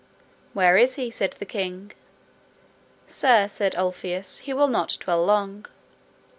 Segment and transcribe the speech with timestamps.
[0.53, 1.11] Where is he?
[1.11, 1.91] said the king.
[3.05, 5.67] Sir, said Ulfius, he will not dwell long.